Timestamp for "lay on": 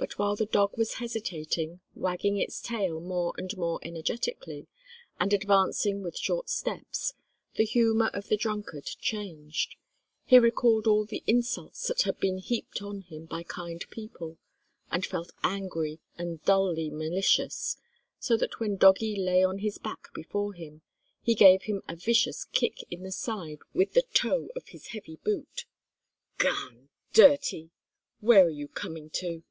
19.16-19.58